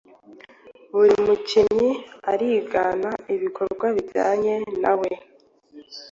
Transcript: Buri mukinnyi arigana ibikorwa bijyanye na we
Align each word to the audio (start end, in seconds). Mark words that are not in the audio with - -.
Buri 0.93 1.15
mukinnyi 1.25 1.91
arigana 2.31 3.11
ibikorwa 3.35 3.85
bijyanye 3.95 4.53
na 4.81 4.93
we 4.99 5.11